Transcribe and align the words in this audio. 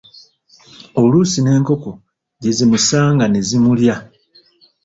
Oluusi 1.01 1.39
n'enkoko 1.41 1.91
gye 2.41 2.51
zimusanga 2.57 3.25
nezimulya. 3.27 3.95